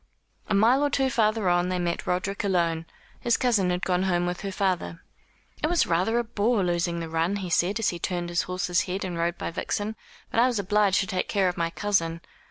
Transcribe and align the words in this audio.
A 0.49 0.55
mile 0.55 0.81
or 0.83 0.89
two 0.89 1.11
farther 1.11 1.47
on 1.47 1.69
they 1.69 1.77
met 1.77 2.07
Roderick 2.07 2.43
alone. 2.43 2.87
His 3.19 3.37
cousin 3.37 3.69
had 3.69 3.83
gone 3.85 4.01
home 4.01 4.25
with 4.25 4.41
her 4.41 4.51
father. 4.51 5.03
"It 5.61 5.67
was 5.67 5.85
rather 5.85 6.17
a 6.17 6.23
bore 6.23 6.63
losing 6.63 6.99
the 6.99 7.07
run," 7.07 7.35
he 7.35 7.51
said, 7.51 7.77
as 7.77 7.89
he 7.89 7.99
turned 7.99 8.29
his 8.29 8.41
horse's 8.41 8.81
head 8.85 9.05
and 9.05 9.15
rode 9.15 9.37
by 9.37 9.51
Vixen, 9.51 9.95
"but 10.31 10.39
I 10.39 10.47
was 10.47 10.57
obliged 10.57 11.01
to 11.01 11.05
take 11.05 11.27
care 11.29 11.47
of 11.49 11.55
my 11.55 11.69
cousin." 11.69 12.21